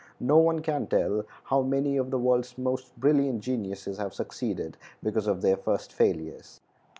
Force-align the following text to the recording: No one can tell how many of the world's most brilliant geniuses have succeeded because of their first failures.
No 0.19 0.39
one 0.39 0.61
can 0.63 0.87
tell 0.87 1.25
how 1.43 1.61
many 1.61 1.95
of 1.95 2.09
the 2.09 2.17
world's 2.17 2.57
most 2.57 2.99
brilliant 2.99 3.41
geniuses 3.41 3.99
have 3.99 4.15
succeeded 4.15 4.75
because 5.03 5.27
of 5.27 5.43
their 5.43 5.57
first 5.57 5.93
failures. 5.93 6.59